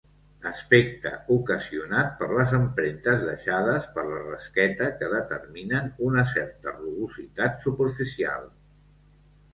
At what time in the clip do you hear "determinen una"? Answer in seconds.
5.15-6.27